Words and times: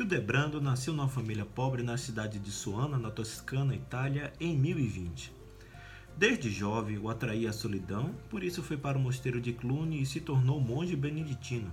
Hildebrando 0.00 0.62
nasceu 0.62 0.94
numa 0.94 1.10
família 1.10 1.44
pobre 1.44 1.82
na 1.82 1.98
cidade 1.98 2.38
de 2.38 2.50
Suana, 2.50 2.96
na 2.96 3.10
Toscana, 3.10 3.74
Itália, 3.74 4.32
em 4.40 4.56
1020. 4.56 5.30
Desde 6.16 6.50
jovem 6.50 6.96
o 6.96 7.10
atraía 7.10 7.50
a 7.50 7.52
solidão, 7.52 8.14
por 8.30 8.42
isso 8.42 8.62
foi 8.62 8.78
para 8.78 8.96
o 8.96 9.00
mosteiro 9.00 9.42
de 9.42 9.52
Cluny 9.52 10.00
e 10.00 10.06
se 10.06 10.18
tornou 10.18 10.58
monge 10.58 10.96
beneditino. 10.96 11.70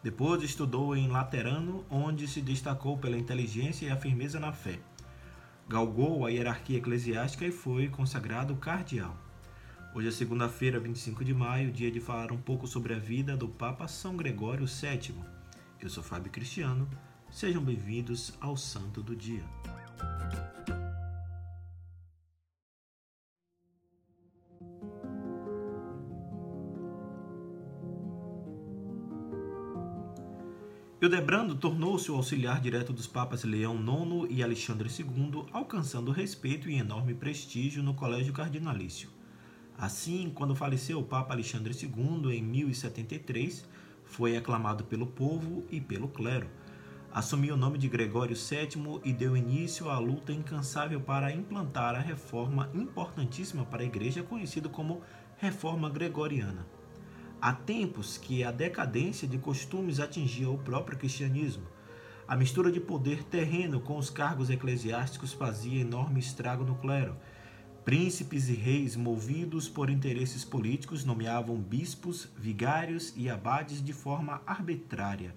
Depois 0.00 0.44
estudou 0.44 0.94
em 0.94 1.08
Laterano, 1.08 1.84
onde 1.90 2.28
se 2.28 2.40
destacou 2.40 2.98
pela 2.98 3.18
inteligência 3.18 3.86
e 3.86 3.90
a 3.90 3.96
firmeza 3.96 4.38
na 4.38 4.52
fé. 4.52 4.78
Galgou 5.68 6.24
a 6.24 6.30
hierarquia 6.30 6.78
eclesiástica 6.78 7.44
e 7.44 7.50
foi 7.50 7.88
consagrado 7.88 8.54
cardeal. 8.54 9.16
Hoje 9.92 10.06
é 10.06 10.12
segunda-feira, 10.12 10.78
25 10.78 11.24
de 11.24 11.34
maio, 11.34 11.72
dia 11.72 11.90
de 11.90 11.98
falar 11.98 12.30
um 12.30 12.38
pouco 12.38 12.68
sobre 12.68 12.94
a 12.94 12.98
vida 12.98 13.36
do 13.36 13.48
Papa 13.48 13.88
São 13.88 14.16
Gregório 14.16 14.66
VII. 14.66 15.16
Eu 15.80 15.90
sou 15.90 16.02
Fábio 16.02 16.30
Cristiano, 16.30 16.88
sejam 17.30 17.62
bem-vindos 17.62 18.32
ao 18.40 18.56
Santo 18.56 19.02
do 19.02 19.14
Dia. 19.14 19.44
Hildebrando 31.00 31.54
tornou-se 31.54 32.10
o 32.10 32.16
auxiliar 32.16 32.60
direto 32.60 32.92
dos 32.92 33.06
papas 33.06 33.44
Leão 33.44 33.76
IX 33.76 34.34
e 34.34 34.42
Alexandre 34.42 34.88
II, 34.88 35.44
alcançando 35.52 36.10
respeito 36.10 36.70
e 36.70 36.78
enorme 36.78 37.14
prestígio 37.14 37.82
no 37.82 37.94
colégio 37.94 38.32
cardinalício. 38.32 39.10
Assim, 39.78 40.32
quando 40.34 40.54
faleceu 40.54 40.98
o 40.98 41.04
Papa 41.04 41.34
Alexandre 41.34 41.74
II 41.74 42.34
em 42.34 42.42
1073, 42.42 43.68
foi 44.04 44.36
aclamado 44.36 44.84
pelo 44.84 45.06
povo 45.06 45.64
e 45.70 45.80
pelo 45.80 46.08
clero. 46.08 46.48
Assumiu 47.16 47.54
o 47.54 47.56
nome 47.56 47.78
de 47.78 47.88
Gregório 47.88 48.36
VII 48.36 49.00
e 49.02 49.10
deu 49.10 49.34
início 49.34 49.88
à 49.88 49.98
luta 49.98 50.34
incansável 50.34 51.00
para 51.00 51.32
implantar 51.32 51.94
a 51.94 51.98
reforma 51.98 52.68
importantíssima 52.74 53.64
para 53.64 53.80
a 53.80 53.86
Igreja, 53.86 54.22
conhecida 54.22 54.68
como 54.68 55.00
Reforma 55.38 55.88
Gregoriana. 55.88 56.66
Há 57.40 57.54
tempos 57.54 58.18
que 58.18 58.44
a 58.44 58.50
decadência 58.50 59.26
de 59.26 59.38
costumes 59.38 59.98
atingia 59.98 60.50
o 60.50 60.58
próprio 60.58 60.98
cristianismo. 60.98 61.66
A 62.28 62.36
mistura 62.36 62.70
de 62.70 62.80
poder 62.80 63.24
terreno 63.24 63.80
com 63.80 63.96
os 63.96 64.10
cargos 64.10 64.50
eclesiásticos 64.50 65.32
fazia 65.32 65.80
enorme 65.80 66.20
estrago 66.20 66.64
no 66.64 66.74
clero. 66.74 67.16
Príncipes 67.82 68.50
e 68.50 68.54
reis, 68.54 68.94
movidos 68.94 69.70
por 69.70 69.88
interesses 69.88 70.44
políticos, 70.44 71.02
nomeavam 71.02 71.56
bispos, 71.56 72.28
vigários 72.36 73.14
e 73.16 73.30
abades 73.30 73.82
de 73.82 73.94
forma 73.94 74.42
arbitrária. 74.46 75.34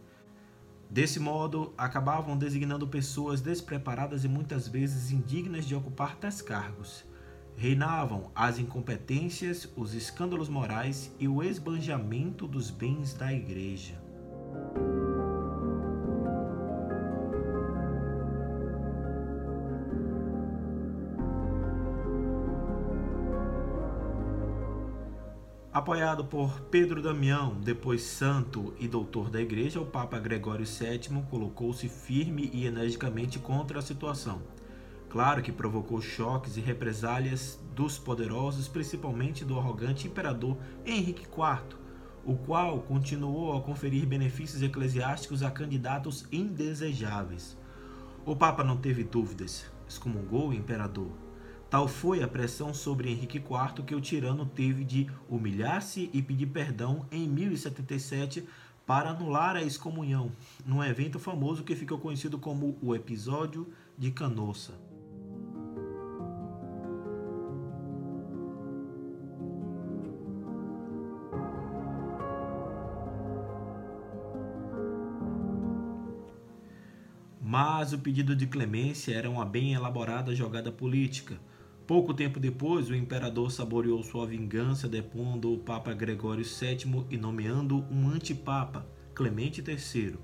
Desse 0.90 1.20
modo, 1.20 1.74
acabavam 1.78 2.36
designando 2.36 2.88
pessoas 2.88 3.42
despreparadas 3.42 4.24
e 4.24 4.28
muitas 4.28 4.68
vezes 4.68 5.12
indignas 5.12 5.66
de 5.66 5.76
ocupar 5.76 6.16
tais 6.16 6.42
cargos 6.42 7.08
reinavam 7.60 8.32
as 8.34 8.58
incompetências, 8.58 9.68
os 9.76 9.94
escândalos 9.94 10.48
morais 10.48 11.12
e 11.20 11.28
o 11.28 11.44
esbanjamento 11.44 12.48
dos 12.48 12.72
bens 12.72 13.14
da 13.14 13.34
igreja. 13.34 14.02
Apoiado 25.72 26.26
por 26.26 26.62
Pedro 26.62 27.02
Damião, 27.02 27.56
depois 27.62 28.02
santo 28.02 28.74
e 28.80 28.88
doutor 28.88 29.30
da 29.30 29.40
igreja, 29.40 29.80
o 29.80 29.86
Papa 29.86 30.20
Gregório 30.20 30.66
VII 30.66 31.24
colocou-se 31.30 31.88
firme 31.88 32.50
e 32.54 32.66
energicamente 32.66 33.38
contra 33.40 33.80
a 33.80 33.82
situação 33.82 34.42
Claro 35.10 35.42
que 35.42 35.52
provocou 35.52 36.00
choques 36.00 36.56
e 36.56 36.62
represálias 36.62 37.60
dos 37.76 37.98
poderosos, 37.98 38.68
principalmente 38.68 39.44
do 39.44 39.58
arrogante 39.58 40.06
imperador 40.06 40.56
Henrique 40.86 41.24
IV, 41.24 41.78
o 42.24 42.36
qual 42.36 42.80
continuou 42.82 43.58
a 43.58 43.62
conferir 43.62 44.06
benefícios 44.06 44.62
eclesiásticos 44.62 45.42
a 45.42 45.50
candidatos 45.50 46.28
indesejáveis. 46.32 47.58
O 48.24 48.36
Papa 48.36 48.64
não 48.64 48.78
teve 48.78 49.04
dúvidas, 49.04 49.66
excomungou 49.88 50.50
o 50.50 50.54
imperador. 50.54 51.10
Tal 51.70 51.88
foi 51.88 52.24
a 52.24 52.28
pressão 52.28 52.74
sobre 52.74 53.12
Henrique 53.12 53.38
IV 53.38 53.84
que 53.86 53.94
o 53.94 54.02
tirano 54.02 54.44
teve 54.44 54.84
de 54.84 55.08
humilhar-se 55.30 56.10
e 56.12 56.20
pedir 56.20 56.48
perdão 56.48 57.06
em 57.12 57.28
1077 57.28 58.44
para 58.88 59.12
anular 59.12 59.56
a 59.56 59.62
excomunhão, 59.62 60.32
num 60.66 60.84
evento 60.84 61.20
famoso 61.20 61.64
que 61.64 61.76
ficou 61.76 62.00
conhecido 62.00 62.40
como 62.40 62.76
o 62.82 62.96
Episódio 62.96 63.72
de 63.96 64.10
Canossa. 64.10 64.74
Mas 77.40 77.94
o 77.94 78.00
pedido 78.00 78.36
de 78.36 78.48
clemência 78.48 79.14
era 79.14 79.30
uma 79.30 79.46
bem 79.46 79.74
elaborada 79.74 80.34
jogada 80.34 80.72
política. 80.72 81.40
Pouco 81.90 82.14
tempo 82.14 82.40
depois, 82.40 82.88
o 82.88 82.94
imperador 82.94 83.50
saboreou 83.50 84.04
sua 84.04 84.28
vingança 84.28 84.88
depondo 84.88 85.52
o 85.52 85.58
Papa 85.58 85.92
Gregório 85.92 86.46
VII 86.46 87.08
e 87.10 87.18
nomeando 87.18 87.84
um 87.90 88.08
antipapa, 88.08 88.86
Clemente 89.16 89.64
III. 89.68 90.20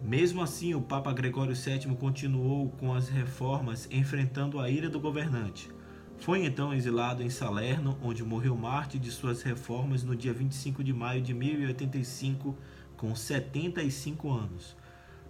Mesmo 0.00 0.40
assim, 0.40 0.72
o 0.72 0.80
Papa 0.80 1.12
Gregório 1.12 1.52
VII 1.52 1.96
continuou 1.96 2.68
com 2.78 2.94
as 2.94 3.08
reformas, 3.08 3.88
enfrentando 3.90 4.60
a 4.60 4.70
ira 4.70 4.88
do 4.88 5.00
governante. 5.00 5.68
Foi 6.16 6.44
então 6.44 6.72
exilado 6.72 7.24
em 7.24 7.28
Salerno, 7.28 7.98
onde 8.00 8.22
morreu 8.22 8.54
mártir 8.56 9.00
de 9.00 9.10
suas 9.10 9.42
reformas 9.42 10.04
no 10.04 10.14
dia 10.14 10.32
25 10.32 10.84
de 10.84 10.92
maio 10.92 11.20
de 11.20 11.34
1085, 11.34 12.56
com 12.96 13.16
75 13.16 14.30
anos. 14.30 14.76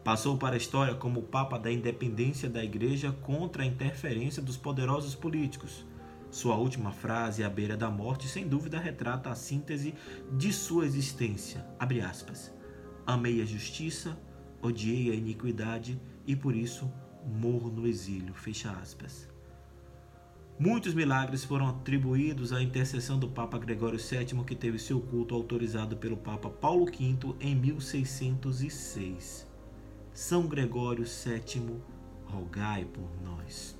Passou 0.04 0.36
para 0.36 0.54
a 0.54 0.58
história 0.58 0.94
como 0.94 1.20
o 1.20 1.22
Papa 1.22 1.58
da 1.58 1.72
independência 1.72 2.50
da 2.50 2.62
Igreja 2.62 3.10
contra 3.22 3.62
a 3.62 3.66
interferência 3.66 4.42
dos 4.42 4.54
poderosos 4.54 5.14
políticos. 5.14 5.86
Sua 6.30 6.56
última 6.56 6.92
frase, 6.92 7.42
à 7.42 7.48
beira 7.48 7.74
da 7.74 7.90
morte, 7.90 8.28
sem 8.28 8.46
dúvida 8.46 8.78
retrata 8.78 9.30
a 9.30 9.34
síntese 9.34 9.94
de 10.30 10.52
sua 10.52 10.84
existência. 10.84 11.64
Aspas, 12.06 12.52
Amei 13.06 13.40
a 13.40 13.46
justiça, 13.46 14.14
odiei 14.60 15.10
a 15.10 15.14
iniquidade 15.14 15.98
e 16.26 16.36
por 16.36 16.54
isso 16.54 16.92
morro 17.24 17.70
no 17.70 17.86
exílio. 17.86 18.34
Fecha 18.34 18.72
aspas. 18.72 19.26
Muitos 20.58 20.92
milagres 20.92 21.44
foram 21.44 21.66
atribuídos 21.66 22.52
à 22.52 22.62
intercessão 22.62 23.18
do 23.18 23.30
Papa 23.30 23.58
Gregório 23.58 23.98
VII, 23.98 24.44
que 24.44 24.54
teve 24.54 24.78
seu 24.78 25.00
culto 25.00 25.34
autorizado 25.34 25.96
pelo 25.96 26.18
Papa 26.18 26.50
Paulo 26.50 26.84
V 26.84 27.16
em 27.40 27.54
1606. 27.54 29.53
São 30.14 30.46
Gregório 30.46 31.04
VII, 31.04 31.82
rogai 32.26 32.84
por 32.84 33.20
nós. 33.20 33.76